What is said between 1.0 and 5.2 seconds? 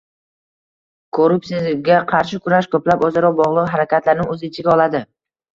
Korruptsiyaga qarshi kurash ko'plab o'zaro bog'liq harakatlarni o'z ichiga oladi